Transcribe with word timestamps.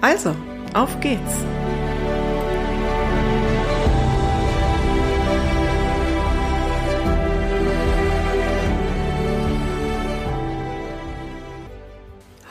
Also, 0.00 0.34
auf 0.74 0.98
geht's! 1.00 1.44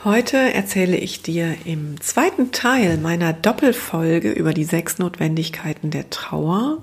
Heute 0.02 0.38
erzähle 0.38 0.96
ich 0.96 1.22
dir 1.22 1.56
im 1.66 2.00
zweiten 2.00 2.52
Teil 2.52 2.96
meiner 2.96 3.34
Doppelfolge 3.34 4.30
über 4.30 4.54
die 4.54 4.64
sechs 4.64 4.98
Notwendigkeiten 4.98 5.90
der 5.90 6.08
Trauer 6.08 6.78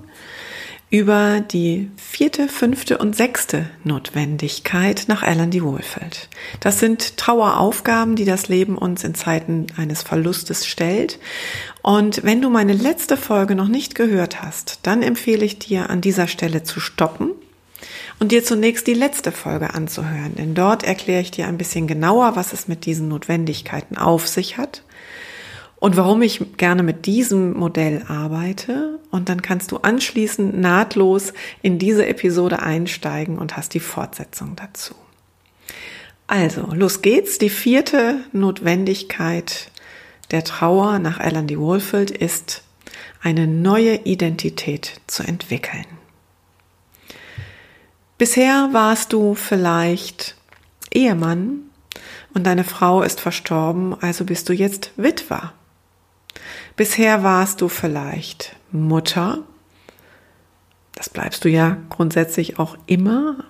über 0.90 1.40
die 1.40 1.90
vierte, 1.96 2.48
fünfte 2.48 2.96
und 2.96 3.14
sechste 3.14 3.68
Notwendigkeit 3.84 5.04
nach 5.08 5.22
Alan 5.22 5.50
D. 5.50 5.62
Wohlfeld. 5.62 6.28
Das 6.60 6.78
sind 6.80 7.18
Traueraufgaben, 7.18 8.16
die 8.16 8.24
das 8.24 8.48
Leben 8.48 8.78
uns 8.78 9.04
in 9.04 9.14
Zeiten 9.14 9.66
eines 9.76 10.02
Verlustes 10.02 10.66
stellt. 10.66 11.18
Und 11.82 12.24
wenn 12.24 12.40
du 12.40 12.48
meine 12.48 12.72
letzte 12.72 13.18
Folge 13.18 13.54
noch 13.54 13.68
nicht 13.68 13.94
gehört 13.94 14.42
hast, 14.42 14.80
dann 14.84 15.02
empfehle 15.02 15.44
ich 15.44 15.58
dir 15.58 15.90
an 15.90 16.00
dieser 16.00 16.26
Stelle 16.26 16.62
zu 16.62 16.80
stoppen 16.80 17.32
und 18.18 18.32
dir 18.32 18.42
zunächst 18.42 18.86
die 18.86 18.94
letzte 18.94 19.30
Folge 19.30 19.74
anzuhören, 19.74 20.34
denn 20.36 20.54
dort 20.54 20.82
erkläre 20.82 21.20
ich 21.20 21.30
dir 21.30 21.46
ein 21.46 21.58
bisschen 21.58 21.86
genauer, 21.86 22.34
was 22.34 22.52
es 22.52 22.66
mit 22.66 22.86
diesen 22.86 23.08
Notwendigkeiten 23.08 23.96
auf 23.96 24.26
sich 24.26 24.56
hat 24.56 24.82
und 25.80 25.96
warum 25.96 26.22
ich 26.22 26.56
gerne 26.56 26.82
mit 26.82 27.06
diesem 27.06 27.52
Modell 27.52 28.02
arbeite. 28.08 28.98
Und 29.10 29.28
dann 29.28 29.42
kannst 29.42 29.70
du 29.70 29.78
anschließend 29.78 30.58
nahtlos 30.58 31.32
in 31.62 31.78
diese 31.78 32.06
Episode 32.06 32.60
einsteigen 32.60 33.38
und 33.38 33.56
hast 33.56 33.74
die 33.74 33.80
Fortsetzung 33.80 34.56
dazu. 34.56 34.94
Also, 36.26 36.68
los 36.74 37.00
geht's. 37.00 37.38
Die 37.38 37.48
vierte 37.48 38.20
Notwendigkeit 38.32 39.70
der 40.30 40.44
Trauer 40.44 40.98
nach 40.98 41.20
Alan 41.20 41.46
D. 41.46 41.58
Wohlfeld 41.58 42.10
ist, 42.10 42.64
eine 43.22 43.46
neue 43.46 43.96
Identität 44.04 45.00
zu 45.06 45.22
entwickeln. 45.22 45.86
Bisher 48.18 48.70
warst 48.72 49.12
du 49.12 49.34
vielleicht 49.34 50.36
Ehemann 50.92 51.70
und 52.34 52.46
deine 52.46 52.64
Frau 52.64 53.02
ist 53.02 53.20
verstorben, 53.20 53.94
also 54.00 54.24
bist 54.24 54.48
du 54.48 54.52
jetzt 54.52 54.90
Witwer. 54.96 55.54
Bisher 56.76 57.22
warst 57.22 57.60
du 57.60 57.68
vielleicht 57.68 58.56
Mutter. 58.70 59.42
Das 60.94 61.08
bleibst 61.08 61.44
du 61.44 61.48
ja 61.48 61.76
grundsätzlich 61.90 62.58
auch 62.58 62.76
immer. 62.86 63.44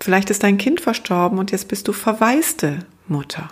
Vielleicht 0.00 0.30
ist 0.30 0.42
dein 0.42 0.58
Kind 0.58 0.80
verstorben 0.80 1.38
und 1.38 1.50
jetzt 1.50 1.68
bist 1.68 1.88
du 1.88 1.92
verwaiste 1.92 2.80
Mutter. 3.06 3.48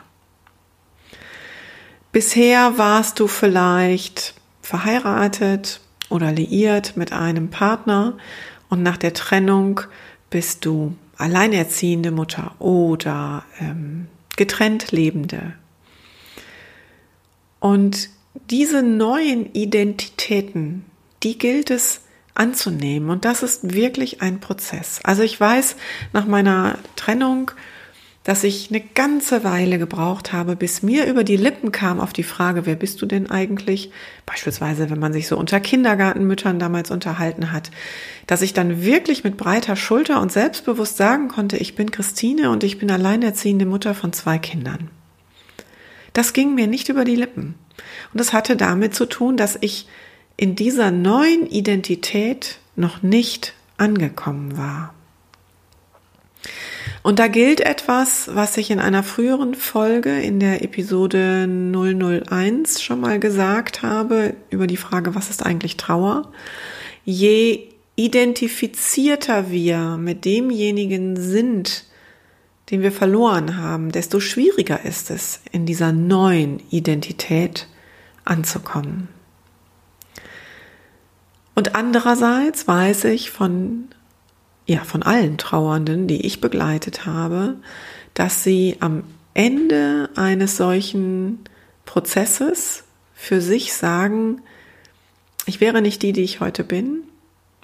Bisher 2.12 2.78
warst 2.78 3.20
du 3.20 3.26
vielleicht 3.26 4.34
verheiratet 4.62 5.80
oder 6.08 6.32
liiert 6.32 6.96
mit 6.96 7.12
einem 7.12 7.50
Partner 7.50 8.16
und 8.68 8.82
nach 8.82 8.96
der 8.96 9.14
Trennung 9.14 9.80
bist 10.30 10.64
du 10.64 10.94
alleinerziehende 11.16 12.10
Mutter 12.10 12.54
oder 12.60 13.44
ähm, 13.60 14.08
getrennt 14.36 14.92
lebende. 14.92 15.54
Und 17.60 18.08
diese 18.50 18.82
neuen 18.82 19.52
Identitäten, 19.52 20.84
die 21.22 21.38
gilt 21.38 21.70
es 21.70 22.02
anzunehmen. 22.34 23.10
Und 23.10 23.24
das 23.24 23.42
ist 23.42 23.74
wirklich 23.74 24.22
ein 24.22 24.40
Prozess. 24.40 25.00
Also 25.02 25.22
ich 25.22 25.38
weiß 25.38 25.76
nach 26.12 26.26
meiner 26.26 26.78
Trennung, 26.96 27.50
dass 28.28 28.44
ich 28.44 28.68
eine 28.70 28.80
ganze 28.80 29.42
Weile 29.42 29.78
gebraucht 29.78 30.34
habe, 30.34 30.54
bis 30.54 30.82
mir 30.82 31.06
über 31.06 31.24
die 31.24 31.38
Lippen 31.38 31.72
kam 31.72 31.98
auf 31.98 32.12
die 32.12 32.22
Frage, 32.22 32.66
wer 32.66 32.76
bist 32.76 33.00
du 33.00 33.06
denn 33.06 33.30
eigentlich? 33.30 33.90
Beispielsweise, 34.26 34.90
wenn 34.90 34.98
man 34.98 35.14
sich 35.14 35.28
so 35.28 35.38
unter 35.38 35.60
Kindergartenmüttern 35.60 36.58
damals 36.58 36.90
unterhalten 36.90 37.52
hat, 37.52 37.70
dass 38.26 38.42
ich 38.42 38.52
dann 38.52 38.82
wirklich 38.82 39.24
mit 39.24 39.38
breiter 39.38 39.76
Schulter 39.76 40.20
und 40.20 40.30
selbstbewusst 40.30 40.98
sagen 40.98 41.28
konnte, 41.28 41.56
ich 41.56 41.74
bin 41.74 41.90
Christine 41.90 42.50
und 42.50 42.64
ich 42.64 42.78
bin 42.78 42.90
alleinerziehende 42.90 43.64
Mutter 43.64 43.94
von 43.94 44.12
zwei 44.12 44.38
Kindern. 44.38 44.90
Das 46.12 46.34
ging 46.34 46.54
mir 46.54 46.66
nicht 46.66 46.90
über 46.90 47.06
die 47.06 47.16
Lippen. 47.16 47.54
Und 48.12 48.20
das 48.20 48.32
hatte 48.32 48.56
damit 48.56 48.94
zu 48.94 49.06
tun, 49.06 49.36
dass 49.36 49.58
ich 49.60 49.86
in 50.36 50.54
dieser 50.54 50.90
neuen 50.90 51.46
Identität 51.46 52.58
noch 52.76 53.02
nicht 53.02 53.54
angekommen 53.76 54.56
war. 54.56 54.94
Und 57.02 57.18
da 57.18 57.28
gilt 57.28 57.60
etwas, 57.60 58.30
was 58.34 58.56
ich 58.56 58.70
in 58.70 58.80
einer 58.80 59.02
früheren 59.02 59.54
Folge 59.54 60.20
in 60.20 60.40
der 60.40 60.62
Episode 60.62 61.46
001 61.48 62.82
schon 62.82 63.00
mal 63.00 63.18
gesagt 63.18 63.82
habe 63.82 64.34
über 64.50 64.66
die 64.66 64.76
Frage, 64.76 65.14
was 65.14 65.30
ist 65.30 65.44
eigentlich 65.44 65.76
Trauer? 65.76 66.30
Je 67.04 67.68
identifizierter 67.96 69.50
wir 69.50 69.96
mit 69.96 70.24
demjenigen 70.24 71.16
sind, 71.16 71.84
den 72.70 72.82
wir 72.82 72.92
verloren 72.92 73.56
haben, 73.56 73.92
desto 73.92 74.20
schwieriger 74.20 74.84
ist 74.84 75.10
es, 75.10 75.40
in 75.52 75.66
dieser 75.66 75.92
neuen 75.92 76.60
Identität 76.70 77.66
anzukommen. 78.24 79.08
Und 81.54 81.74
andererseits 81.74 82.68
weiß 82.68 83.04
ich 83.04 83.30
von 83.30 83.88
ja, 84.68 84.84
von 84.84 85.02
allen 85.02 85.38
Trauernden, 85.38 86.06
die 86.06 86.26
ich 86.26 86.42
begleitet 86.42 87.06
habe, 87.06 87.56
dass 88.12 88.44
sie 88.44 88.76
am 88.80 89.02
Ende 89.32 90.10
eines 90.14 90.58
solchen 90.58 91.40
Prozesses 91.86 92.84
für 93.14 93.40
sich 93.40 93.72
sagen, 93.72 94.42
ich 95.46 95.62
wäre 95.62 95.80
nicht 95.80 96.02
die, 96.02 96.12
die 96.12 96.22
ich 96.22 96.40
heute 96.40 96.64
bin, 96.64 96.98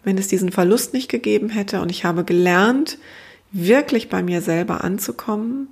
wenn 0.02 0.16
es 0.16 0.28
diesen 0.28 0.50
Verlust 0.50 0.94
nicht 0.94 1.10
gegeben 1.10 1.50
hätte 1.50 1.82
und 1.82 1.90
ich 1.90 2.06
habe 2.06 2.24
gelernt, 2.24 2.96
wirklich 3.54 4.08
bei 4.08 4.22
mir 4.22 4.42
selber 4.42 4.84
anzukommen, 4.84 5.68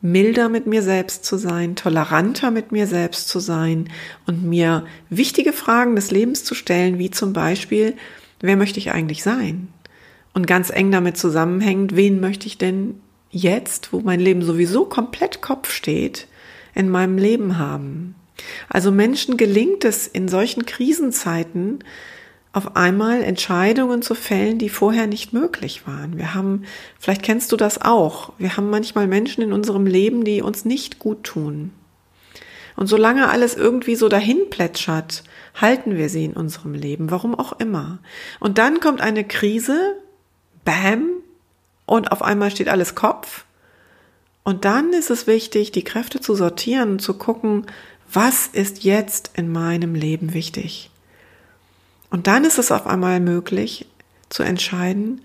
milder 0.00 0.48
mit 0.48 0.66
mir 0.66 0.82
selbst 0.82 1.24
zu 1.24 1.36
sein, 1.36 1.76
toleranter 1.76 2.50
mit 2.50 2.72
mir 2.72 2.86
selbst 2.86 3.28
zu 3.28 3.40
sein 3.40 3.88
und 4.26 4.44
mir 4.44 4.86
wichtige 5.10 5.52
Fragen 5.52 5.96
des 5.96 6.10
Lebens 6.10 6.44
zu 6.44 6.54
stellen, 6.54 6.98
wie 6.98 7.10
zum 7.10 7.32
Beispiel, 7.32 7.94
wer 8.40 8.56
möchte 8.56 8.78
ich 8.78 8.92
eigentlich 8.92 9.22
sein? 9.22 9.68
Und 10.32 10.46
ganz 10.46 10.70
eng 10.70 10.90
damit 10.90 11.16
zusammenhängt, 11.16 11.96
wen 11.96 12.20
möchte 12.20 12.46
ich 12.46 12.58
denn 12.58 13.00
jetzt, 13.30 13.92
wo 13.92 14.00
mein 14.00 14.20
Leben 14.20 14.42
sowieso 14.42 14.84
komplett 14.84 15.42
Kopf 15.42 15.70
steht, 15.70 16.28
in 16.74 16.88
meinem 16.88 17.18
Leben 17.18 17.58
haben? 17.58 18.14
Also 18.68 18.92
Menschen 18.92 19.36
gelingt 19.36 19.84
es 19.84 20.06
in 20.06 20.28
solchen 20.28 20.66
Krisenzeiten, 20.66 21.80
auf 22.54 22.76
einmal 22.76 23.24
Entscheidungen 23.24 24.00
zu 24.00 24.14
fällen, 24.14 24.58
die 24.58 24.68
vorher 24.68 25.08
nicht 25.08 25.32
möglich 25.32 25.88
waren. 25.88 26.16
Wir 26.16 26.34
haben, 26.34 26.62
vielleicht 27.00 27.24
kennst 27.24 27.50
du 27.50 27.56
das 27.56 27.82
auch, 27.82 28.32
wir 28.38 28.56
haben 28.56 28.70
manchmal 28.70 29.08
Menschen 29.08 29.42
in 29.42 29.52
unserem 29.52 29.86
Leben, 29.86 30.24
die 30.24 30.40
uns 30.40 30.64
nicht 30.64 31.00
gut 31.00 31.24
tun. 31.24 31.72
Und 32.76 32.86
solange 32.86 33.28
alles 33.28 33.56
irgendwie 33.56 33.96
so 33.96 34.08
dahin 34.08 34.50
plätschert, 34.50 35.24
halten 35.60 35.96
wir 35.96 36.08
sie 36.08 36.24
in 36.24 36.34
unserem 36.34 36.74
Leben, 36.74 37.10
warum 37.10 37.34
auch 37.34 37.58
immer. 37.58 37.98
Und 38.38 38.58
dann 38.58 38.78
kommt 38.78 39.00
eine 39.00 39.24
Krise, 39.24 39.96
Bam, 40.64 41.08
und 41.86 42.12
auf 42.12 42.22
einmal 42.22 42.52
steht 42.52 42.68
alles 42.68 42.94
Kopf. 42.94 43.46
Und 44.44 44.64
dann 44.64 44.92
ist 44.92 45.10
es 45.10 45.26
wichtig, 45.26 45.72
die 45.72 45.84
Kräfte 45.84 46.20
zu 46.20 46.36
sortieren 46.36 46.92
und 46.92 47.02
zu 47.02 47.14
gucken, 47.14 47.66
was 48.12 48.46
ist 48.46 48.84
jetzt 48.84 49.32
in 49.34 49.50
meinem 49.50 49.96
Leben 49.96 50.34
wichtig. 50.34 50.90
Und 52.14 52.28
dann 52.28 52.44
ist 52.44 52.60
es 52.60 52.70
auf 52.70 52.86
einmal 52.86 53.18
möglich 53.18 53.86
zu 54.28 54.44
entscheiden, 54.44 55.22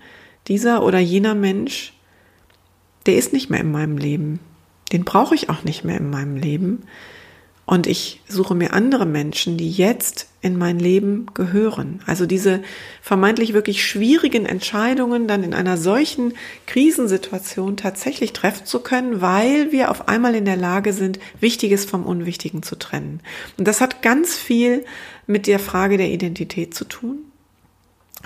dieser 0.48 0.82
oder 0.82 0.98
jener 0.98 1.36
Mensch, 1.36 1.92
der 3.06 3.14
ist 3.14 3.32
nicht 3.32 3.48
mehr 3.48 3.60
in 3.60 3.70
meinem 3.70 3.96
Leben. 3.96 4.40
Den 4.90 5.04
brauche 5.04 5.36
ich 5.36 5.50
auch 5.50 5.62
nicht 5.62 5.84
mehr 5.84 5.98
in 5.98 6.10
meinem 6.10 6.34
Leben. 6.34 6.82
Und 7.64 7.86
ich 7.86 8.20
suche 8.26 8.56
mir 8.56 8.72
andere 8.72 9.06
Menschen, 9.06 9.56
die 9.56 9.70
jetzt 9.70 10.29
in 10.42 10.56
mein 10.56 10.78
Leben 10.78 11.26
gehören. 11.34 12.00
Also 12.06 12.24
diese 12.24 12.62
vermeintlich 13.02 13.52
wirklich 13.52 13.84
schwierigen 13.84 14.46
Entscheidungen 14.46 15.28
dann 15.28 15.42
in 15.42 15.52
einer 15.52 15.76
solchen 15.76 16.32
Krisensituation 16.66 17.76
tatsächlich 17.76 18.32
treffen 18.32 18.64
zu 18.64 18.80
können, 18.80 19.20
weil 19.20 19.70
wir 19.70 19.90
auf 19.90 20.08
einmal 20.08 20.34
in 20.34 20.46
der 20.46 20.56
Lage 20.56 20.94
sind, 20.94 21.18
Wichtiges 21.40 21.84
vom 21.84 22.04
Unwichtigen 22.04 22.62
zu 22.62 22.76
trennen. 22.76 23.20
Und 23.58 23.68
das 23.68 23.82
hat 23.82 24.00
ganz 24.00 24.34
viel 24.34 24.84
mit 25.26 25.46
der 25.46 25.58
Frage 25.58 25.98
der 25.98 26.08
Identität 26.08 26.74
zu 26.74 26.86
tun, 26.86 27.18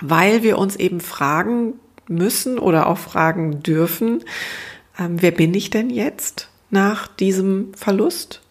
weil 0.01 0.41
wir 0.41 0.57
uns 0.57 0.77
eben 0.77 1.01
fragen 1.01 1.73
müssen 2.07 2.59
oder 2.59 2.87
auch 2.87 2.97
fragen 2.97 3.61
dürfen, 3.61 4.23
ähm, 4.97 5.21
wer 5.21 5.31
bin 5.31 5.53
ich 5.53 5.69
denn 5.69 5.89
jetzt 5.89 6.49
nach 6.69 7.07
diesem 7.07 7.73
Verlust? 7.73 8.41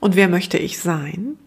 Und 0.00 0.14
wer 0.14 0.28
möchte 0.28 0.58
ich 0.58 0.78
sein? 0.78 1.38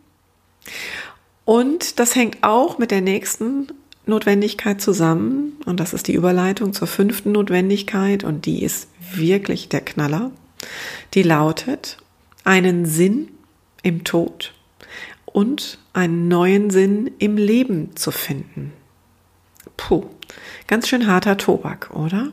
Und 1.50 2.00
das 2.00 2.16
hängt 2.16 2.44
auch 2.44 2.78
mit 2.78 2.92
der 2.92 3.02
nächsten 3.02 3.70
Notwendigkeit 4.06 4.80
zusammen. 4.80 5.54
Und 5.66 5.80
das 5.80 5.94
ist 5.94 6.08
die 6.08 6.14
Überleitung 6.14 6.74
zur 6.74 6.88
fünften 6.88 7.32
Notwendigkeit. 7.32 8.24
Und 8.24 8.46
die 8.46 8.62
ist 8.62 8.88
wirklich 9.16 9.68
der 9.68 9.82
Knaller. 9.82 10.30
Die 11.16 11.24
lautet, 11.24 11.98
einen 12.44 12.86
Sinn 12.86 13.30
im 13.82 14.04
Tod 14.04 14.54
und 15.26 15.80
einen 15.92 16.28
neuen 16.28 16.70
Sinn 16.70 17.10
im 17.18 17.36
Leben 17.36 17.96
zu 17.96 18.12
finden. 18.12 18.72
Puh, 19.76 20.06
ganz 20.68 20.88
schön 20.88 21.08
harter 21.08 21.40
Tobak, 21.40 21.90
oder? 21.96 22.32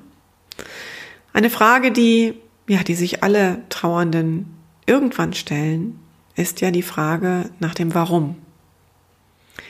Eine 1.33 1.49
Frage, 1.49 1.91
die, 1.91 2.35
ja, 2.69 2.83
die 2.83 2.95
sich 2.95 3.23
alle 3.23 3.63
Trauernden 3.71 4.55
irgendwann 4.85 5.33
stellen, 5.33 6.01
ist 6.35 6.61
ja 6.61 6.71
die 6.71 6.83
Frage 6.83 7.49
nach 7.61 7.75
dem 7.75 7.95
Warum. 7.95 8.37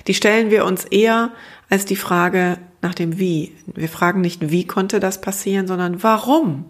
Die 0.07 0.15
stellen 0.15 0.51
wir 0.51 0.65
uns 0.65 0.85
eher 0.85 1.33
als 1.69 1.85
die 1.85 1.97
Frage 1.97 2.59
nach 2.83 2.95
dem 2.95 3.19
Wie. 3.19 3.53
Wir 3.67 3.89
fragen 3.89 4.21
nicht, 4.21 4.51
wie 4.51 4.67
konnte 4.67 5.01
das 5.01 5.21
passieren, 5.21 5.67
sondern 5.67 6.03
warum 6.03 6.65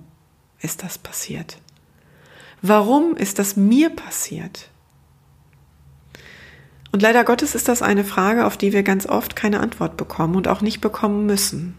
ist 0.60 0.82
das 0.82 0.98
passiert? 0.98 1.58
Warum 2.62 3.16
ist 3.16 3.38
das 3.38 3.56
mir 3.56 3.90
passiert? 3.90 4.70
Und 6.92 7.02
leider 7.02 7.24
Gottes 7.24 7.54
ist 7.54 7.68
das 7.68 7.82
eine 7.82 8.04
Frage, 8.04 8.46
auf 8.46 8.56
die 8.56 8.72
wir 8.72 8.82
ganz 8.82 9.06
oft 9.06 9.36
keine 9.36 9.60
Antwort 9.60 9.98
bekommen 9.98 10.34
und 10.34 10.48
auch 10.48 10.62
nicht 10.62 10.80
bekommen 10.80 11.26
müssen. 11.26 11.76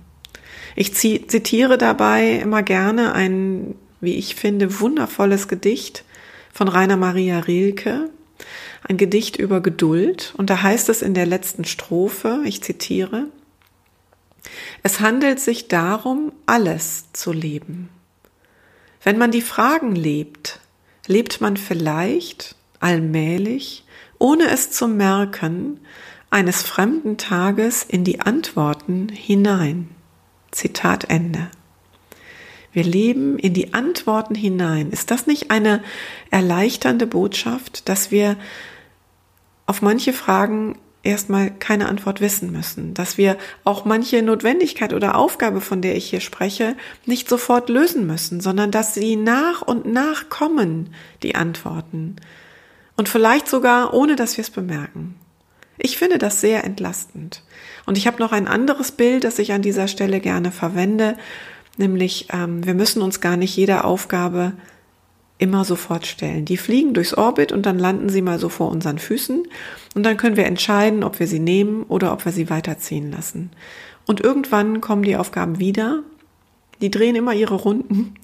Ich 0.75 0.93
zitiere 0.93 1.79
dabei 1.79 2.33
immer 2.33 2.61
gerne 2.61 3.13
ein, 3.13 3.73
wie 3.99 4.15
ich 4.15 4.35
finde, 4.35 4.79
wundervolles 4.79 5.47
Gedicht 5.47 6.03
von 6.53 6.67
Rainer 6.67 6.97
Maria 6.97 7.39
Rilke, 7.39 8.11
ein 8.87 8.97
Gedicht 8.97 9.37
über 9.37 9.61
Geduld. 9.61 10.33
Und 10.37 10.49
da 10.49 10.61
heißt 10.61 10.89
es 10.89 11.01
in 11.01 11.13
der 11.13 11.25
letzten 11.25 11.65
Strophe, 11.65 12.41
ich 12.45 12.61
zitiere, 12.63 13.27
es 14.83 14.99
handelt 14.99 15.39
sich 15.39 15.67
darum, 15.67 16.31
alles 16.45 17.11
zu 17.13 17.33
leben. 17.33 17.89
Wenn 19.03 19.17
man 19.17 19.31
die 19.31 19.41
Fragen 19.41 19.95
lebt, 19.95 20.59
lebt 21.05 21.41
man 21.41 21.57
vielleicht 21.57 22.55
allmählich, 22.79 23.83
ohne 24.19 24.49
es 24.49 24.71
zu 24.71 24.87
merken, 24.87 25.79
eines 26.29 26.61
fremden 26.61 27.17
Tages 27.17 27.83
in 27.83 28.03
die 28.03 28.19
Antworten 28.19 29.09
hinein. 29.09 29.89
Zitat 30.51 31.05
Ende. 31.09 31.49
Wir 32.73 32.83
leben 32.83 33.39
in 33.39 33.53
die 33.53 33.73
Antworten 33.73 34.35
hinein. 34.35 34.91
Ist 34.91 35.09
das 35.09 35.25
nicht 35.25 35.51
eine 35.51 35.83
erleichternde 36.29 37.07
Botschaft, 37.07 37.89
dass 37.89 38.11
wir 38.11 38.37
auf 39.67 39.83
manche 39.83 40.13
Fragen 40.13 40.77
erstmal 41.03 41.51
keine 41.51 41.87
Antwort 41.87 42.19
wissen 42.19 42.51
müssen, 42.51 42.93
dass 42.93 43.17
wir 43.17 43.37
auch 43.63 43.85
manche 43.85 44.21
Notwendigkeit 44.23 44.93
oder 44.93 45.15
Aufgabe, 45.15 45.61
von 45.61 45.81
der 45.81 45.95
ich 45.95 46.09
hier 46.09 46.19
spreche, 46.19 46.75
nicht 47.05 47.29
sofort 47.29 47.69
lösen 47.69 48.07
müssen, 48.07 48.41
sondern 48.41 48.71
dass 48.71 48.95
sie 48.95 49.15
nach 49.15 49.61
und 49.61 49.85
nach 49.85 50.29
kommen, 50.29 50.89
die 51.23 51.35
Antworten. 51.35 52.15
Und 52.95 53.07
vielleicht 53.07 53.47
sogar 53.47 53.93
ohne, 53.93 54.15
dass 54.15 54.37
wir 54.37 54.41
es 54.41 54.49
bemerken. 54.49 55.15
Ich 55.77 55.97
finde 55.97 56.17
das 56.17 56.41
sehr 56.41 56.63
entlastend. 56.63 57.43
Und 57.85 57.97
ich 57.97 58.07
habe 58.07 58.17
noch 58.19 58.31
ein 58.31 58.47
anderes 58.47 58.91
Bild, 58.91 59.23
das 59.23 59.37
ich 59.37 59.53
an 59.53 59.61
dieser 59.61 59.87
Stelle 59.87 60.19
gerne 60.19 60.51
verwende, 60.51 61.15
Nämlich, 61.77 62.27
ähm, 62.33 62.65
wir 62.65 62.73
müssen 62.73 63.01
uns 63.01 63.21
gar 63.21 63.37
nicht 63.37 63.55
jede 63.55 63.83
Aufgabe 63.83 64.53
immer 65.37 65.65
sofort 65.65 66.07
stellen. 66.07 66.45
Die 66.45 66.57
fliegen 66.57 66.93
durchs 66.93 67.13
Orbit 67.13 67.51
und 67.51 67.65
dann 67.65 67.79
landen 67.79 68.09
sie 68.09 68.21
mal 68.21 68.39
so 68.39 68.49
vor 68.49 68.69
unseren 68.69 68.99
Füßen 68.99 69.47
und 69.95 70.03
dann 70.03 70.17
können 70.17 70.35
wir 70.35 70.45
entscheiden, 70.45 71.03
ob 71.03 71.19
wir 71.19 71.27
sie 71.27 71.39
nehmen 71.39 71.83
oder 71.83 72.13
ob 72.13 72.25
wir 72.25 72.31
sie 72.31 72.49
weiterziehen 72.49 73.11
lassen. 73.11 73.51
Und 74.05 74.21
irgendwann 74.21 74.81
kommen 74.81 75.03
die 75.03 75.17
Aufgaben 75.17 75.59
wieder, 75.59 76.01
die 76.81 76.91
drehen 76.91 77.15
immer 77.15 77.33
ihre 77.33 77.55
Runden 77.55 78.15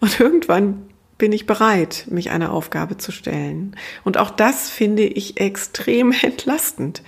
und 0.00 0.20
irgendwann 0.20 0.86
bin 1.18 1.32
ich 1.32 1.46
bereit, 1.46 2.06
mich 2.10 2.30
einer 2.30 2.52
Aufgabe 2.52 2.96
zu 2.96 3.12
stellen. 3.12 3.76
Und 4.02 4.18
auch 4.18 4.30
das 4.30 4.70
finde 4.70 5.04
ich 5.04 5.40
extrem 5.40 6.12
entlastend, 6.22 7.02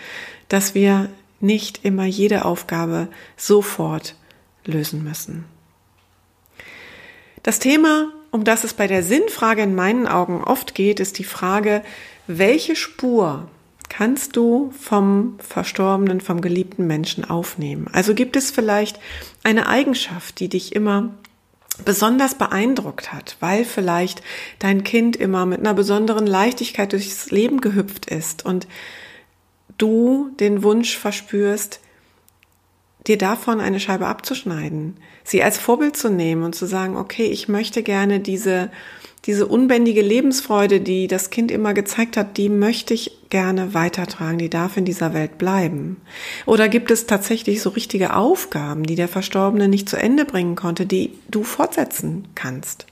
dass 0.49 0.75
wir 0.75 1.09
nicht 1.41 1.85
immer 1.85 2.05
jede 2.05 2.45
Aufgabe 2.45 3.09
sofort 3.37 4.15
lösen 4.65 5.05
müssen. 5.05 5.45
Das 7.43 7.59
Thema, 7.59 8.13
um 8.37 8.45
das 8.45 8.65
es 8.65 8.75
bei 8.75 8.87
der 8.87 9.03
Sinnfrage 9.03 9.63
in 9.63 9.75
meinen 9.75 10.07
Augen 10.07 10.45
oft 10.45 10.75
geht, 10.75 11.01
ist 11.01 11.19
die 11.19 11.25
Frage, 11.25 11.83
welche 12.27 12.77
Spur 12.77 13.49
kannst 13.89 14.37
du 14.37 14.73
vom 14.79 15.39
verstorbenen, 15.39 16.21
vom 16.21 16.43
geliebten 16.43 16.87
Menschen 16.87 17.25
aufnehmen? 17.25 17.89
Also 17.93 18.15
gibt 18.15 18.37
es 18.37 18.51
vielleicht 18.51 19.01
eine 19.43 19.69
Eigenschaft, 19.69 20.39
die 20.39 20.51
dich 20.51 20.75
immer 20.75 21.15
besonders 21.87 22.35
beeindruckt 22.35 23.15
hat, 23.15 23.39
weil 23.41 23.65
vielleicht 23.65 24.23
dein 24.59 24.85
Kind 24.85 25.17
immer 25.17 25.47
mit 25.47 25.61
einer 25.61 25.73
besonderen 25.73 26.27
Leichtigkeit 26.27 26.93
durchs 26.93 27.31
Leben 27.31 27.63
gehüpft 27.63 28.05
ist 28.07 28.45
und 28.45 28.69
du 29.79 30.31
den 30.41 30.63
Wunsch 30.63 30.99
verspürst, 30.99 31.81
dir 33.07 33.19
davon 33.19 33.61
eine 33.61 33.81
Scheibe 33.81 34.07
abzuschneiden, 34.07 34.97
sie 35.25 35.43
als 35.43 35.59
Vorbild 35.59 35.97
zu 35.97 36.11
nehmen 36.11 36.43
und 36.43 36.55
zu 36.55 36.67
sagen, 36.67 36.97
okay, 36.97 37.27
ich 37.27 37.49
möchte 37.49 37.83
gerne 37.83 38.21
diese, 38.21 38.71
diese 39.27 39.47
unbändige 39.47 40.03
Lebensfreude, 40.03 40.81
die 40.81 41.09
das 41.09 41.31
Kind 41.31 41.51
immer 41.51 41.75
gezeigt 41.75 42.17
hat, 42.17 42.37
die 42.37 42.49
möchte 42.49 42.95
ich 42.95 43.19
gerne 43.29 43.75
weitertragen, 43.75 44.39
die 44.39 44.51
darf 44.51 44.77
in 44.77 44.85
dieser 44.85 45.15
Welt 45.15 45.39
bleiben. 45.39 45.97
Oder 46.47 46.69
gibt 46.69 46.91
es 46.91 47.07
tatsächlich 47.07 47.61
so 47.61 47.71
richtige 47.71 48.15
Aufgaben, 48.15 48.85
die 48.85 48.95
der 48.95 49.09
Verstorbene 49.09 49.69
nicht 49.69 49.89
zu 49.89 49.97
Ende 49.97 50.25
bringen 50.25 50.55
konnte, 50.55 50.87
die 50.87 51.13
du 51.29 51.43
fortsetzen 51.43 52.29
kannst? 52.35 52.87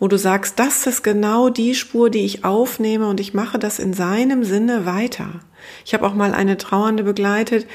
Wo 0.00 0.06
du 0.06 0.16
sagst, 0.16 0.60
das 0.60 0.86
ist 0.86 1.02
genau 1.02 1.48
die 1.48 1.74
Spur, 1.74 2.08
die 2.08 2.24
ich 2.24 2.44
aufnehme 2.44 3.08
und 3.08 3.18
ich 3.18 3.34
mache 3.34 3.58
das 3.58 3.80
in 3.80 3.92
seinem 3.94 4.44
Sinne 4.44 4.86
weiter. 4.86 5.40
Ich 5.84 5.92
habe 5.92 6.06
auch 6.06 6.14
mal 6.14 6.34
eine 6.34 6.56
Trauernde 6.56 7.02
begleitet, 7.02 7.66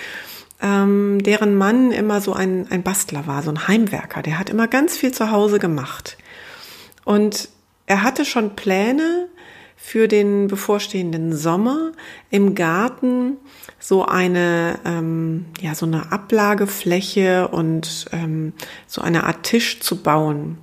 ähm, 0.63 1.21
deren 1.21 1.55
Mann 1.55 1.91
immer 1.91 2.21
so 2.21 2.33
ein, 2.33 2.67
ein 2.71 2.81
Bastler 2.81 3.27
war, 3.27 3.43
so 3.43 3.51
ein 3.51 3.67
Heimwerker. 3.67 4.21
Der 4.23 4.39
hat 4.39 4.49
immer 4.49 4.67
ganz 4.67 4.97
viel 4.97 5.11
zu 5.11 5.29
Hause 5.29 5.59
gemacht. 5.59 6.17
Und 7.03 7.49
er 7.85 8.01
hatte 8.01 8.23
schon 8.23 8.55
Pläne 8.55 9.27
für 9.75 10.07
den 10.07 10.47
bevorstehenden 10.47 11.35
Sommer 11.35 11.91
im 12.29 12.55
Garten 12.55 13.35
so 13.79 14.05
eine 14.05 14.79
ähm, 14.85 15.47
ja 15.59 15.75
so 15.75 15.85
eine 15.85 16.13
Ablagefläche 16.13 17.49
und 17.49 18.05
ähm, 18.13 18.53
so 18.87 19.01
eine 19.01 19.25
Art 19.25 19.43
Tisch 19.43 19.81
zu 19.81 20.01
bauen. 20.01 20.57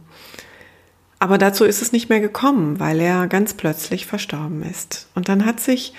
Aber 1.19 1.37
dazu 1.37 1.66
ist 1.66 1.83
es 1.83 1.92
nicht 1.92 2.09
mehr 2.09 2.21
gekommen, 2.21 2.80
weil 2.80 2.99
er 2.99 3.26
ganz 3.26 3.52
plötzlich 3.52 4.07
verstorben 4.07 4.62
ist. 4.62 5.09
Und 5.14 5.28
dann 5.28 5.45
hat 5.45 5.61
sich 5.61 5.92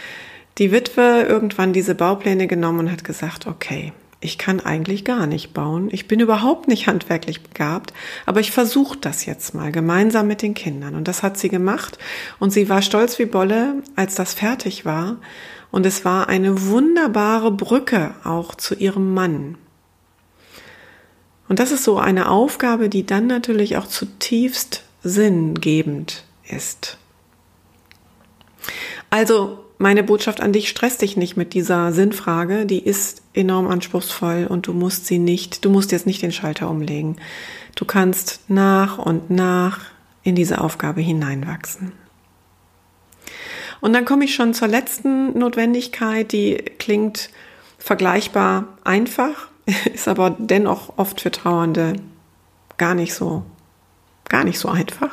die 0.62 0.72
Witwe 0.72 1.26
irgendwann 1.28 1.74
diese 1.74 1.96
Baupläne 1.96 2.46
genommen 2.46 2.82
und 2.82 2.92
hat 2.92 3.04
gesagt, 3.04 3.48
okay, 3.48 3.94
ich 4.20 4.38
kann 4.38 4.60
eigentlich 4.60 5.04
gar 5.04 5.26
nicht 5.26 5.56
bauen. 5.56 5.90
Ich 5.92 6.08
bin 6.08 6.20
überhaupt 6.20 6.68
nicht 6.68 6.86
handwerklich 6.86 7.42
begabt, 7.42 7.94
aber 8.28 8.42
ich 8.42 8.52
versuche 8.52 8.96
das 9.00 9.26
jetzt 9.26 9.56
mal 9.56 9.72
gemeinsam 9.72 10.28
mit 10.28 10.44
den 10.44 10.54
Kindern. 10.54 10.94
Und 10.94 11.08
das 11.08 11.24
hat 11.24 11.40
sie 11.40 11.50
gemacht 11.50 11.98
und 12.38 12.52
sie 12.52 12.70
war 12.70 12.84
stolz 12.84 13.18
wie 13.18 13.26
Bolle, 13.26 13.82
als 13.96 14.14
das 14.14 14.36
fertig 14.36 14.86
war. 14.86 15.18
Und 15.72 15.88
es 15.88 16.06
war 16.06 16.30
eine 16.30 16.68
wunderbare 16.68 17.52
Brücke 17.52 18.14
auch 18.24 18.54
zu 18.54 18.76
ihrem 18.76 19.16
Mann. 19.16 19.58
Und 21.50 21.58
das 21.58 21.72
ist 21.72 21.84
so 21.84 21.98
eine 21.98 22.30
Aufgabe, 22.30 22.88
die 22.88 23.04
dann 23.04 23.26
natürlich 23.26 23.78
auch 23.78 23.88
zutiefst 23.88 24.84
sinngebend 25.02 26.24
ist. 26.48 27.00
Also 29.10 29.61
meine 29.82 30.04
Botschaft 30.04 30.42
an 30.42 30.54
dich, 30.54 30.70
stress 30.70 30.98
dich 30.98 31.18
nicht 31.18 31.36
mit 31.36 31.54
dieser 31.54 31.92
Sinnfrage, 31.92 32.66
die 32.66 32.80
ist 32.80 33.24
enorm 33.34 33.68
anspruchsvoll 33.68 34.46
und 34.48 34.68
du 34.68 34.74
musst 34.74 35.08
sie 35.08 35.18
nicht, 35.18 35.66
du 35.66 35.72
musst 35.72 35.92
jetzt 35.92 36.06
nicht 36.06 36.22
den 36.22 36.32
Schalter 36.32 36.70
umlegen. 36.70 37.18
Du 37.76 37.86
kannst 37.86 38.42
nach 38.48 39.00
und 39.00 39.32
nach 39.32 39.80
in 40.24 40.36
diese 40.36 40.62
Aufgabe 40.62 41.02
hineinwachsen. 41.02 41.94
Und 43.80 43.94
dann 43.94 44.06
komme 44.06 44.26
ich 44.26 44.36
schon 44.36 44.54
zur 44.54 44.68
letzten 44.68 45.38
Notwendigkeit, 45.38 46.32
die 46.32 46.58
klingt 46.78 47.32
vergleichbar 47.80 48.78
einfach, 48.84 49.48
ist 49.94 50.08
aber 50.08 50.36
dennoch 50.38 50.98
oft 50.98 51.22
für 51.22 51.32
Trauernde 51.32 51.94
gar 52.78 52.94
nicht 52.94 53.16
so, 53.16 53.44
gar 54.30 54.44
nicht 54.44 54.60
so 54.60 54.70
einfach. 54.70 55.10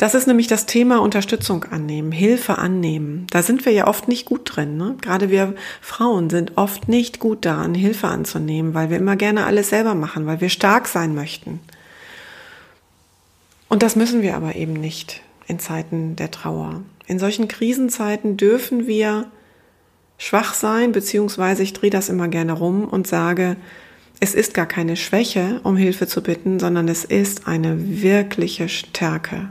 Das 0.00 0.14
ist 0.14 0.26
nämlich 0.26 0.46
das 0.46 0.64
Thema 0.64 1.02
Unterstützung 1.02 1.64
annehmen, 1.64 2.10
Hilfe 2.10 2.56
annehmen. 2.56 3.26
Da 3.32 3.42
sind 3.42 3.66
wir 3.66 3.72
ja 3.72 3.86
oft 3.86 4.08
nicht 4.08 4.24
gut 4.24 4.40
drin. 4.46 4.78
Ne? 4.78 4.96
Gerade 5.02 5.28
wir 5.28 5.54
Frauen 5.82 6.30
sind 6.30 6.56
oft 6.56 6.88
nicht 6.88 7.18
gut 7.18 7.44
daran, 7.44 7.74
Hilfe 7.74 8.08
anzunehmen, 8.08 8.72
weil 8.72 8.88
wir 8.88 8.96
immer 8.96 9.16
gerne 9.16 9.44
alles 9.44 9.68
selber 9.68 9.94
machen, 9.94 10.24
weil 10.24 10.40
wir 10.40 10.48
stark 10.48 10.88
sein 10.88 11.14
möchten. 11.14 11.60
Und 13.68 13.82
das 13.82 13.94
müssen 13.94 14.22
wir 14.22 14.36
aber 14.36 14.56
eben 14.56 14.72
nicht 14.72 15.20
in 15.46 15.58
Zeiten 15.58 16.16
der 16.16 16.30
Trauer. 16.30 16.80
In 17.06 17.18
solchen 17.18 17.46
Krisenzeiten 17.46 18.38
dürfen 18.38 18.86
wir 18.86 19.26
schwach 20.16 20.54
sein, 20.54 20.92
beziehungsweise 20.92 21.62
ich 21.62 21.74
drehe 21.74 21.90
das 21.90 22.08
immer 22.08 22.28
gerne 22.28 22.54
rum 22.54 22.84
und 22.84 23.06
sage, 23.06 23.58
es 24.18 24.32
ist 24.32 24.54
gar 24.54 24.64
keine 24.64 24.96
Schwäche, 24.96 25.60
um 25.62 25.76
Hilfe 25.76 26.06
zu 26.06 26.22
bitten, 26.22 26.58
sondern 26.58 26.88
es 26.88 27.04
ist 27.04 27.46
eine 27.46 28.00
wirkliche 28.00 28.70
Stärke. 28.70 29.50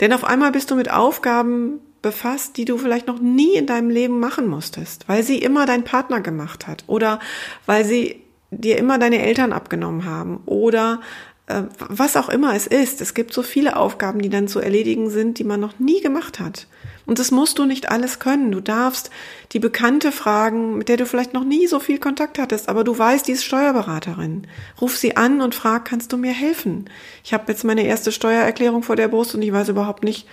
Denn 0.00 0.12
auf 0.12 0.24
einmal 0.24 0.52
bist 0.52 0.70
du 0.70 0.74
mit 0.74 0.90
Aufgaben 0.90 1.80
befasst, 2.02 2.56
die 2.56 2.64
du 2.64 2.76
vielleicht 2.76 3.06
noch 3.06 3.20
nie 3.20 3.54
in 3.54 3.66
deinem 3.66 3.90
Leben 3.90 4.20
machen 4.20 4.46
musstest, 4.46 5.08
weil 5.08 5.22
sie 5.22 5.38
immer 5.38 5.64
dein 5.64 5.84
Partner 5.84 6.20
gemacht 6.20 6.66
hat 6.66 6.84
oder 6.86 7.18
weil 7.66 7.84
sie 7.84 8.20
dir 8.50 8.78
immer 8.78 8.98
deine 8.98 9.22
Eltern 9.22 9.52
abgenommen 9.52 10.04
haben 10.04 10.42
oder 10.44 11.00
äh, 11.46 11.62
was 11.78 12.16
auch 12.16 12.28
immer 12.28 12.54
es 12.54 12.66
ist. 12.66 13.00
Es 13.00 13.14
gibt 13.14 13.32
so 13.32 13.42
viele 13.42 13.76
Aufgaben, 13.76 14.20
die 14.20 14.28
dann 14.28 14.48
zu 14.48 14.60
erledigen 14.60 15.10
sind, 15.10 15.38
die 15.38 15.44
man 15.44 15.60
noch 15.60 15.78
nie 15.78 16.00
gemacht 16.00 16.40
hat. 16.40 16.66
Und 17.06 17.18
das 17.18 17.30
musst 17.30 17.58
du 17.58 17.66
nicht 17.66 17.90
alles 17.90 18.18
können. 18.18 18.50
Du 18.50 18.60
darfst 18.60 19.10
die 19.52 19.58
Bekannte 19.58 20.10
fragen, 20.10 20.78
mit 20.78 20.88
der 20.88 20.96
du 20.96 21.06
vielleicht 21.06 21.34
noch 21.34 21.44
nie 21.44 21.66
so 21.66 21.78
viel 21.80 21.98
Kontakt 21.98 22.38
hattest, 22.38 22.68
aber 22.68 22.82
du 22.82 22.96
weißt, 22.96 23.28
die 23.28 23.32
ist 23.32 23.44
Steuerberaterin. 23.44 24.46
Ruf 24.80 24.96
sie 24.96 25.16
an 25.16 25.40
und 25.40 25.54
frag, 25.54 25.84
kannst 25.84 26.12
du 26.12 26.16
mir 26.16 26.32
helfen? 26.32 26.88
Ich 27.22 27.34
habe 27.34 27.44
jetzt 27.48 27.64
meine 27.64 27.84
erste 27.84 28.10
Steuererklärung 28.10 28.82
vor 28.82 28.96
der 28.96 29.08
Brust 29.08 29.34
und 29.34 29.42
ich 29.42 29.52
weiß 29.52 29.68
überhaupt 29.68 30.02
nicht, 30.02 30.26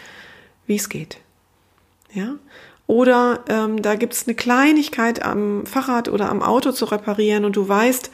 wie 0.65 0.75
es 0.75 0.87
geht. 0.87 1.17
Ja? 2.13 2.35
Oder 2.87 3.43
ähm, 3.49 3.81
da 3.81 3.95
gibt's 3.95 4.27
eine 4.27 4.35
Kleinigkeit 4.35 5.23
am 5.23 5.65
Fahrrad 5.65 6.07
oder 6.07 6.29
am 6.29 6.41
Auto 6.41 6.71
zu 6.71 6.85
reparieren 6.85 7.45
und 7.45 7.55
du 7.55 7.67
weißt, 7.67 8.11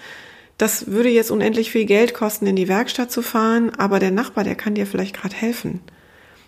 das 0.57 0.87
würde 0.87 1.09
jetzt 1.09 1.29
unendlich 1.29 1.71
viel 1.71 1.85
Geld 1.85 2.15
kosten, 2.15 2.47
in 2.47 2.55
die 2.55 2.67
Werkstatt 2.67 3.11
zu 3.11 3.21
fahren, 3.21 3.71
aber 3.77 3.99
der 3.99 4.09
Nachbar, 4.09 4.43
der 4.43 4.55
kann 4.55 4.73
dir 4.73 4.87
vielleicht 4.87 5.15
gerade 5.15 5.35
helfen 5.35 5.81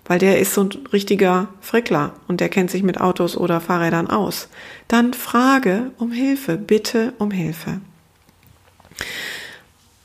weil 0.09 0.17
der 0.17 0.39
ist 0.39 0.55
so 0.55 0.63
ein 0.63 0.71
richtiger 0.91 1.49
Frickler 1.61 2.13
und 2.27 2.41
der 2.41 2.49
kennt 2.49 2.71
sich 2.71 2.81
mit 2.81 2.99
Autos 2.99 3.37
oder 3.37 3.61
Fahrrädern 3.61 4.07
aus. 4.07 4.49
Dann 4.87 5.13
frage 5.13 5.91
um 5.99 6.11
Hilfe, 6.11 6.57
bitte 6.57 7.13
um 7.19 7.29
Hilfe. 7.29 7.79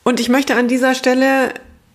Und 0.04 0.20
ich 0.20 0.28
möchte 0.28 0.56
an 0.56 0.68
dieser 0.68 0.94
Stelle 0.94 1.54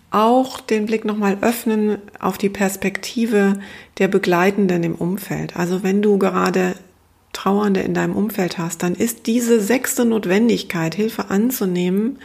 auch 0.09 0.59
den 0.59 0.87
Blick 0.87 1.05
nochmal 1.05 1.37
öffnen 1.41 1.99
auf 2.19 2.39
die 2.39 2.49
Perspektive 2.49 3.59
der 3.99 4.07
Begleitenden 4.07 4.83
im 4.83 4.95
Umfeld. 4.95 5.55
Also 5.55 5.83
wenn 5.83 6.01
du 6.01 6.17
gerade 6.17 6.73
Trauernde 7.31 7.81
in 7.81 7.93
deinem 7.93 8.15
Umfeld 8.15 8.57
hast, 8.57 8.81
dann 8.81 8.95
ist 8.95 9.27
diese 9.27 9.61
sechste 9.61 10.03
Notwendigkeit, 10.03 10.95
Hilfe 10.95 11.29
anzunehmen, 11.29 12.17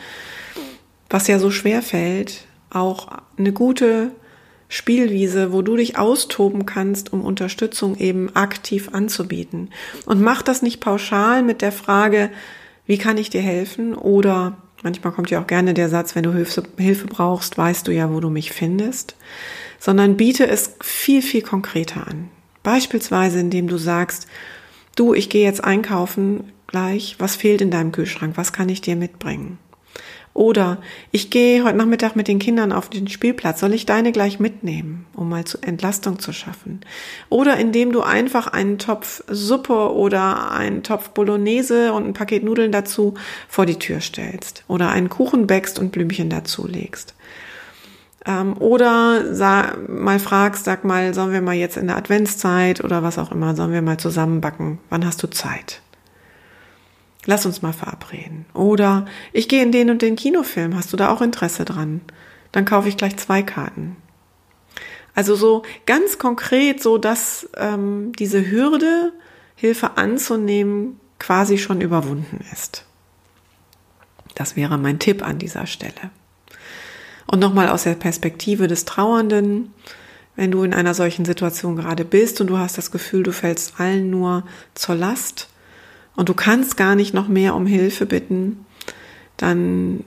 was 1.11 1.27
ja 1.27 1.39
so 1.39 1.51
schwer 1.51 1.83
fällt, 1.83 2.47
auch 2.71 3.09
eine 3.37 3.53
gute 3.53 4.13
Spielwiese, 4.75 5.53
wo 5.53 5.63
du 5.63 5.77
dich 5.77 5.99
austoben 5.99 6.67
kannst, 6.67 7.13
um 7.13 7.25
Unterstützung 7.25 7.97
eben 7.97 8.35
aktiv 8.35 8.89
anzubieten. 8.91 9.71
Und 10.05 10.21
mach 10.21 10.43
das 10.43 10.63
nicht 10.63 10.81
pauschal 10.81 11.45
mit 11.45 11.63
der 11.63 11.71
Frage, 11.71 12.29
wie 12.85 12.99
kann 12.99 13.17
ich 13.17 13.31
dir 13.31 13.41
helfen? 13.41 13.95
Oder 13.95 14.57
manchmal 14.83 15.13
kommt 15.13 15.31
ja 15.31 15.41
auch 15.41 15.47
gerne 15.47 15.75
der 15.75 15.89
Satz, 15.89 16.17
wenn 16.17 16.25
du 16.25 16.33
Hilfe, 16.33 16.65
Hilfe 16.77 17.07
brauchst, 17.07 17.57
weißt 17.57 17.87
du 17.87 17.93
ja, 17.93 18.13
wo 18.13 18.19
du 18.19 18.31
mich 18.31 18.51
findest. 18.51 19.15
Sondern 19.79 20.17
biete 20.17 20.49
es 20.49 20.75
viel, 20.83 21.23
viel 21.23 21.43
konkreter 21.43 22.09
an. 22.09 22.29
Beispielsweise, 22.65 23.39
indem 23.39 23.69
du 23.69 23.77
sagst, 23.77 24.27
du, 24.97 25.15
ich 25.15 25.31
gehe 25.31 25.45
jetzt 25.45 25.63
einkaufen 25.63 26.51
gleich, 26.67 27.15
was 27.21 27.37
fehlt 27.37 27.61
in 27.61 27.71
deinem 27.71 27.93
Kühlschrank, 27.93 28.37
was 28.37 28.53
kann 28.53 28.69
ich 28.69 28.81
dir 28.81 28.97
mitbringen? 28.97 29.59
Oder 30.35 30.79
ich 31.13 31.31
gehe 31.31 31.63
heute 31.63 31.77
Nachmittag 31.77 32.17
mit 32.17 32.27
den 32.27 32.41
Kindern 32.41 32.73
auf 32.73 32.91
den 32.91 33.07
Spielplatz. 33.07 33.61
Soll 33.61 33.73
ich 33.73 33.87
deine 33.87 34.11
gleich 34.11 34.41
mitnehmen, 34.41 35.07
um 35.15 35.29
mal 35.29 35.45
zu 35.45 35.59
Entlastung 35.63 36.19
zu 36.19 36.33
schaffen? 36.33 36.81
Oder 37.31 37.57
indem 37.57 37.93
du 37.93 38.03
einfach 38.03 38.49
einen 38.49 38.79
Topf 38.79 39.23
Suppe 39.29 39.95
oder 39.95 40.51
einen 40.51 40.83
Topf 40.83 41.11
Bolognese 41.11 41.93
und 41.93 42.05
ein 42.05 42.15
Paket 42.15 42.43
Nudeln 42.43 42.73
dazu 42.73 43.15
vor 43.49 43.65
die 43.65 43.79
Tür 43.79 44.01
stellst. 44.01 44.65
Oder 44.67 44.91
einen 44.91 45.09
Kuchen 45.09 45.47
bäckst 45.47 45.79
und 45.79 45.93
Blümchen 45.93 46.31
dazu 46.31 46.67
legst. 46.67 47.15
Ähm, 48.27 48.57
oder 48.59 49.35
sag, 49.35 49.89
mal 49.89 50.19
fragst, 50.19 50.65
sag 50.65 50.85
mal, 50.85 51.15
sollen 51.15 51.33
wir 51.33 51.43
mal 51.43 51.55
jetzt 51.55 51.77
in 51.77 51.87
der 51.87 51.97
Adventszeit 51.97 52.83
oder 52.83 53.05
was 53.05 53.19
auch 53.19 53.31
immer, 53.31 53.55
sollen 53.55 53.73
wir 53.73 53.83
mal 53.83 53.99
zusammen 53.99 54.41
backen? 54.41 54.81
Wann 54.91 55.07
hast 55.07 55.23
du 55.23 55.29
Zeit? 55.29 55.81
Lass 57.27 57.47
uns 57.47 57.63
mal 57.63 57.73
verabreden. 57.73 58.45
Oder 58.55 59.07
ich 59.33 59.49
gehe 59.49 59.63
in 59.63 59.73
den 59.73 59.91
und 59.91 60.03
den 60.03 60.17
Kinofilm. 60.17 60.77
Hast 60.77 60.93
du 60.93 60.97
da 60.97 61.09
auch 61.09 61.23
Interesse 61.23 61.65
dran? 61.65 62.01
Dann 62.53 62.65
kaufe 62.65 62.89
ich 62.89 62.97
gleich 62.97 63.17
zwei 63.17 63.43
Karten. 63.43 63.97
Also 65.15 65.35
so 65.35 65.63
ganz 65.87 66.19
konkret, 66.19 66.83
so 66.83 66.99
dass 66.99 67.49
ähm, 67.57 68.13
diese 68.19 68.51
Hürde, 68.51 69.13
Hilfe 69.55 69.97
anzunehmen, 69.97 71.01
quasi 71.19 71.59
schon 71.59 71.81
überwunden 71.81 72.45
ist. 72.53 72.85
Das 74.35 74.57
wäre 74.57 74.77
mein 74.79 74.99
Tipp 74.99 75.27
an 75.27 75.39
dieser 75.39 75.67
Stelle. 75.67 76.11
Und 77.27 77.39
nochmal 77.39 77.69
aus 77.69 77.85
der 77.85 77.95
Perspektive 77.95 78.67
des 78.67 78.85
Trauernden, 78.85 79.73
wenn 80.37 80.51
du 80.51 80.65
in 80.65 80.75
einer 80.75 80.95
solchen 80.95 81.25
Situation 81.25 81.77
gerade 81.77 82.05
bist 82.05 82.41
und 82.41 82.49
du 82.49 82.59
hast 82.59 82.77
das 82.77 82.91
Gefühl, 82.91 83.23
du 83.23 83.33
fällst 83.33 83.79
allen 83.79 84.11
nur 84.11 84.45
zur 84.75 84.97
Last, 84.97 85.49
und 86.17 86.29
du 86.29 86.35
kannst 86.35 86.77
gar 86.77 86.95
nicht 86.95 87.15
noch 87.15 87.29
mehr 87.29 87.55
um 87.55 87.67
Hilfe 87.67 88.07
bitten, 88.07 88.65
dann 89.37 90.05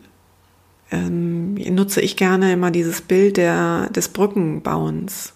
ähm, 0.91 1.55
nutze 1.55 2.01
ich 2.01 2.15
gerne 2.15 2.53
immer 2.53 2.71
dieses 2.71 3.01
Bild 3.01 3.37
der, 3.37 3.89
des 3.89 4.09
Brückenbauens. 4.09 5.33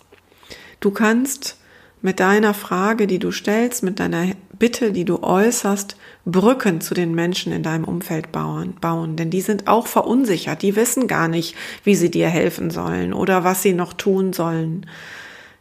Du 0.79 0.91
kannst 0.91 1.57
mit 2.01 2.19
deiner 2.19 2.53
Frage, 2.53 3.05
die 3.05 3.19
du 3.19 3.31
stellst, 3.31 3.83
mit 3.83 3.99
deiner 3.99 4.27
Bitte, 4.57 4.91
die 4.91 5.05
du 5.05 5.23
äußerst, 5.23 5.95
Brücken 6.25 6.81
zu 6.81 6.93
den 6.93 7.15
Menschen 7.15 7.51
in 7.51 7.63
deinem 7.63 7.83
Umfeld 7.83 8.31
bauen, 8.31 8.75
bauen. 8.79 9.15
Denn 9.15 9.29
die 9.29 9.41
sind 9.41 9.67
auch 9.67 9.87
verunsichert. 9.87 10.61
Die 10.61 10.75
wissen 10.75 11.07
gar 11.07 11.27
nicht, 11.27 11.55
wie 11.83 11.95
sie 11.95 12.11
dir 12.11 12.27
helfen 12.27 12.69
sollen 12.69 13.13
oder 13.13 13.43
was 13.43 13.63
sie 13.63 13.73
noch 13.73 13.93
tun 13.93 14.33
sollen. 14.33 14.85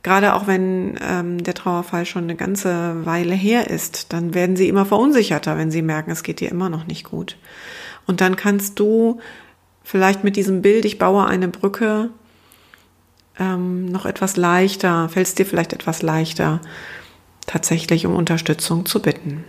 Gerade 0.03 0.35
auch 0.35 0.47
wenn 0.47 0.99
ähm, 1.03 1.43
der 1.43 1.55
Trauerfall 1.55 2.07
schon 2.07 2.25
eine 2.25 2.37
ganze 2.37 3.05
Weile 3.05 3.35
her 3.35 3.69
ist, 3.69 4.13
dann 4.13 4.33
werden 4.33 4.57
sie 4.57 4.69
immer 4.69 4.87
verunsicherter, 4.87 5.59
wenn 5.59 5.71
sie 5.71 5.83
merken, 5.83 6.11
es 6.11 6.23
geht 6.23 6.41
dir 6.41 6.51
immer 6.51 6.71
noch 6.71 6.87
nicht 6.87 7.05
gut. 7.05 7.37
Und 8.07 8.23
dann 8.23 8.37
kannst 8.37 8.79
du 8.79 9.21
vielleicht 9.83 10.25
mit 10.25 10.37
diesem 10.37 10.63
Bild, 10.63 10.87
ich 10.87 10.99
baue 10.99 11.27
eine 11.27 11.49
Brücke, 11.49 12.11
ähm, 13.39 13.87
noch 13.87 14.07
etwas 14.07 14.37
leichter, 14.37 15.09
fällt 15.11 15.27
es 15.27 15.35
dir 15.35 15.45
vielleicht 15.45 15.73
etwas 15.73 16.01
leichter, 16.01 16.61
tatsächlich 17.47 18.07
um 18.07 18.15
Unterstützung 18.15 18.87
zu 18.87 19.03
bitten. 19.03 19.45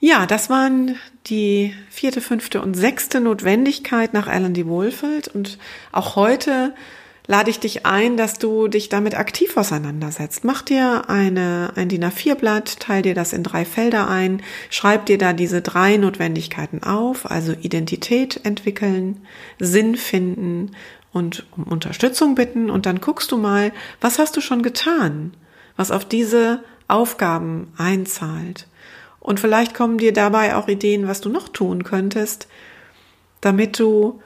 Ja, 0.00 0.26
das 0.26 0.48
waren 0.48 0.96
die 1.26 1.74
vierte, 1.90 2.20
fünfte 2.20 2.62
und 2.62 2.74
sechste 2.74 3.20
Notwendigkeit 3.20 4.14
nach 4.14 4.28
Alan 4.28 4.54
D. 4.54 4.66
Wohlfeld. 4.66 5.28
Und 5.28 5.58
auch 5.90 6.14
heute 6.14 6.72
lade 7.28 7.50
ich 7.50 7.60
dich 7.60 7.84
ein, 7.86 8.16
dass 8.16 8.38
du 8.38 8.68
dich 8.68 8.88
damit 8.88 9.14
aktiv 9.14 9.56
auseinandersetzt. 9.56 10.44
Mach 10.44 10.62
dir 10.62 11.08
eine, 11.08 11.72
ein 11.76 11.90
DIN 11.90 12.04
A4-Blatt, 12.04 12.80
teil 12.80 13.02
dir 13.02 13.14
das 13.14 13.34
in 13.34 13.42
drei 13.42 13.66
Felder 13.66 14.08
ein, 14.08 14.42
schreib 14.70 15.06
dir 15.06 15.18
da 15.18 15.34
diese 15.34 15.60
drei 15.60 15.98
Notwendigkeiten 15.98 16.82
auf, 16.82 17.30
also 17.30 17.52
Identität 17.52 18.40
entwickeln, 18.44 19.20
Sinn 19.58 19.96
finden 19.96 20.72
und 21.12 21.46
um 21.54 21.64
Unterstützung 21.64 22.34
bitten 22.34 22.70
und 22.70 22.86
dann 22.86 23.00
guckst 23.00 23.30
du 23.30 23.36
mal, 23.36 23.72
was 24.00 24.18
hast 24.18 24.36
du 24.36 24.40
schon 24.40 24.62
getan, 24.62 25.34
was 25.76 25.90
auf 25.90 26.06
diese 26.06 26.64
Aufgaben 26.88 27.72
einzahlt. 27.76 28.66
Und 29.20 29.38
vielleicht 29.38 29.74
kommen 29.74 29.98
dir 29.98 30.14
dabei 30.14 30.56
auch 30.56 30.68
Ideen, 30.68 31.06
was 31.06 31.20
du 31.20 31.28
noch 31.28 31.50
tun 31.50 31.84
könntest, 31.84 32.48
damit 33.42 33.78
du 33.78 34.22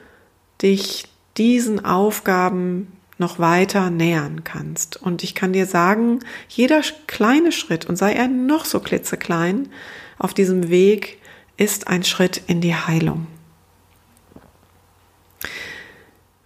dich 0.61 1.09
diesen 1.35 1.83
Aufgaben 1.83 2.92
noch 3.17 3.39
weiter 3.39 3.89
nähern 3.89 4.43
kannst. 4.43 4.97
Und 4.97 5.23
ich 5.23 5.35
kann 5.35 5.53
dir 5.53 5.65
sagen, 5.65 6.19
jeder 6.49 6.81
kleine 7.07 7.51
Schritt, 7.51 7.85
und 7.85 7.95
sei 7.95 8.13
er 8.13 8.27
noch 8.27 8.65
so 8.65 8.79
klitzeklein, 8.79 9.69
auf 10.17 10.33
diesem 10.33 10.69
Weg 10.69 11.19
ist 11.57 11.87
ein 11.87 12.03
Schritt 12.03 12.41
in 12.47 12.61
die 12.61 12.75
Heilung. 12.75 13.27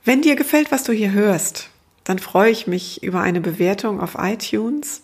Wenn 0.03 0.21
dir 0.21 0.36
gefällt, 0.36 0.71
was 0.71 0.83
du 0.83 0.93
hier 0.93 1.12
hörst, 1.12 1.69
dann 2.03 2.19
freue 2.19 2.51
ich 2.51 2.67
mich 2.67 3.03
über 3.03 3.19
eine 3.19 3.41
Bewertung 3.41 4.00
auf 4.00 4.15
iTunes. 4.17 5.01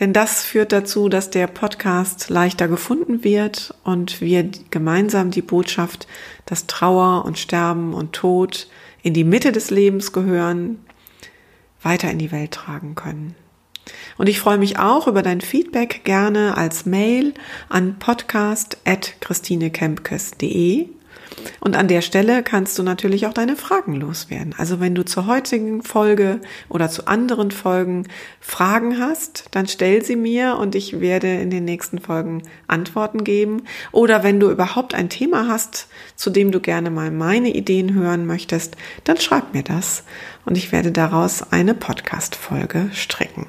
Denn 0.00 0.12
das 0.12 0.44
führt 0.44 0.72
dazu, 0.72 1.08
dass 1.08 1.28
der 1.28 1.46
Podcast 1.46 2.30
leichter 2.30 2.68
gefunden 2.68 3.24
wird 3.24 3.74
und 3.84 4.20
wir 4.20 4.48
gemeinsam 4.70 5.30
die 5.30 5.42
Botschaft, 5.42 6.06
dass 6.46 6.66
Trauer 6.66 7.24
und 7.24 7.38
Sterben 7.38 7.92
und 7.92 8.12
Tod 8.12 8.68
in 9.02 9.14
die 9.14 9.24
Mitte 9.24 9.52
des 9.52 9.70
Lebens 9.70 10.12
gehören, 10.12 10.84
weiter 11.82 12.10
in 12.10 12.18
die 12.18 12.32
Welt 12.32 12.52
tragen 12.52 12.94
können. 12.94 13.34
Und 14.18 14.28
ich 14.28 14.38
freue 14.40 14.58
mich 14.58 14.78
auch 14.78 15.06
über 15.06 15.22
dein 15.22 15.40
Feedback 15.40 16.04
gerne 16.04 16.54
als 16.56 16.84
Mail 16.84 17.32
an 17.68 17.98
podcast.christinekempkes.de 17.98 20.88
und 21.60 21.76
an 21.76 21.88
der 21.88 22.02
Stelle 22.02 22.42
kannst 22.42 22.78
du 22.78 22.82
natürlich 22.82 23.26
auch 23.26 23.32
deine 23.32 23.56
Fragen 23.56 23.94
loswerden. 23.94 24.54
Also 24.56 24.80
wenn 24.80 24.94
du 24.94 25.04
zur 25.04 25.26
heutigen 25.26 25.82
Folge 25.82 26.40
oder 26.68 26.88
zu 26.88 27.06
anderen 27.06 27.50
Folgen 27.50 28.06
Fragen 28.40 28.98
hast, 28.98 29.46
dann 29.50 29.66
stell 29.66 30.04
sie 30.04 30.16
mir 30.16 30.56
und 30.56 30.74
ich 30.74 31.00
werde 31.00 31.28
in 31.28 31.50
den 31.50 31.64
nächsten 31.64 31.98
Folgen 31.98 32.42
Antworten 32.66 33.24
geben. 33.24 33.62
Oder 33.92 34.22
wenn 34.22 34.40
du 34.40 34.50
überhaupt 34.50 34.94
ein 34.94 35.08
Thema 35.08 35.48
hast, 35.48 35.88
zu 36.16 36.30
dem 36.30 36.52
du 36.52 36.60
gerne 36.60 36.90
mal 36.90 37.10
meine 37.10 37.54
Ideen 37.54 37.94
hören 37.94 38.26
möchtest, 38.26 38.76
dann 39.04 39.18
schreib 39.18 39.54
mir 39.54 39.62
das 39.62 40.04
und 40.44 40.56
ich 40.56 40.72
werde 40.72 40.92
daraus 40.92 41.52
eine 41.52 41.74
Podcast-Folge 41.74 42.90
stricken. 42.92 43.46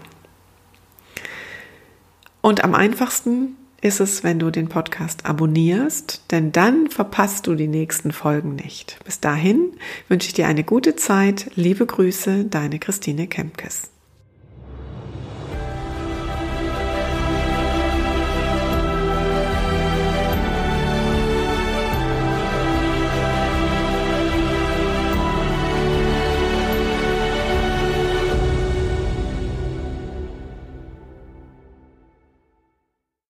Und 2.41 2.63
am 2.63 2.73
einfachsten 2.73 3.55
ist 3.81 3.99
es, 3.99 4.23
wenn 4.23 4.39
du 4.39 4.51
den 4.51 4.69
Podcast 4.69 5.25
abonnierst, 5.25 6.23
denn 6.31 6.51
dann 6.51 6.89
verpasst 6.89 7.47
du 7.47 7.55
die 7.55 7.67
nächsten 7.67 8.11
Folgen 8.11 8.55
nicht. 8.55 8.99
Bis 9.05 9.19
dahin 9.19 9.71
wünsche 10.07 10.27
ich 10.27 10.33
dir 10.33 10.47
eine 10.47 10.63
gute 10.63 10.95
Zeit. 10.95 11.51
Liebe 11.55 11.85
Grüße, 11.85 12.45
deine 12.45 12.79
Christine 12.79 13.27
Kempkes. 13.27 13.89